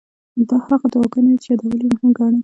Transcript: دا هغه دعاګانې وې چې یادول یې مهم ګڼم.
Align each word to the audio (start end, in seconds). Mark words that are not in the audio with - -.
دا 0.49 0.55
هغه 0.69 0.87
دعاګانې 0.93 1.29
وې 1.31 1.41
چې 1.43 1.47
یادول 1.51 1.79
یې 1.83 1.89
مهم 1.93 2.09
ګڼم. 2.17 2.39